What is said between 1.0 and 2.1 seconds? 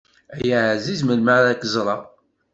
melmi ara k-ẓreɣ.